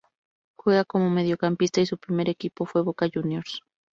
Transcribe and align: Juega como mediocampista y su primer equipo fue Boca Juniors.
Juega 0.55 0.83
como 0.83 1.11
mediocampista 1.11 1.79
y 1.79 1.85
su 1.85 1.95
primer 1.99 2.27
equipo 2.27 2.65
fue 2.65 2.81
Boca 2.81 3.05
Juniors. 3.13 3.61